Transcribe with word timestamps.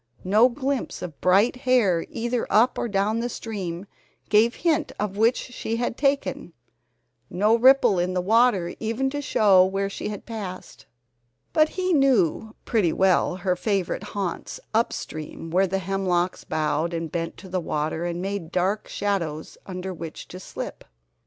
No 0.23 0.49
glimpse 0.49 1.03
of 1.03 1.21
bright 1.21 1.57
hair 1.57 2.07
either 2.09 2.47
up 2.49 2.79
or 2.79 2.87
down 2.87 3.21
stream 3.29 3.85
gave 4.29 4.55
hint 4.65 4.91
of 4.99 5.15
which 5.15 5.37
she 5.37 5.75
had 5.75 5.95
taken, 5.95 6.53
no 7.29 7.55
ripple 7.55 7.99
in 7.99 8.15
the 8.15 8.19
water 8.21 8.73
even 8.79 9.11
to 9.11 9.21
show 9.21 9.63
where 9.63 9.91
she 9.91 10.09
had 10.09 10.25
passed. 10.25 10.87
But 11.53 11.69
he 11.77 11.93
knew 11.93 12.55
pretty 12.65 12.91
well 12.91 13.35
her 13.35 13.55
favorite 13.55 14.01
haunts 14.17 14.59
up 14.73 14.91
stream 14.91 15.51
where 15.51 15.67
the 15.67 15.77
hemlocks 15.77 16.45
bowed 16.45 16.95
and 16.95 17.11
bent 17.11 17.37
to 17.37 17.47
the 17.47 17.61
water, 17.61 18.03
and 18.03 18.23
made 18.23 18.51
dark 18.51 18.87
shadows 18.87 19.55
under 19.67 19.93
which 19.93 20.27
to 20.29 20.39
slip. 20.39 20.83